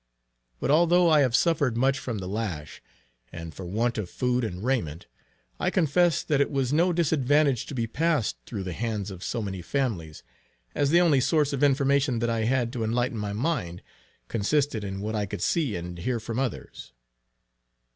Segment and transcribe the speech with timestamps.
[0.59, 2.81] But although I have suffered much from the lash,
[3.31, 5.05] and for want of food and raiment;
[5.59, 9.43] I confess that it was no disadvantage to be passed through the hands of so
[9.43, 10.23] many families,
[10.73, 13.83] as the only source of information that I had to enlighten my mind,
[14.27, 16.93] consisted in what I could see and hear from others.